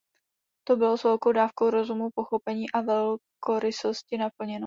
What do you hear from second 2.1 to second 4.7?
pochopení a velkorysosti naplněno.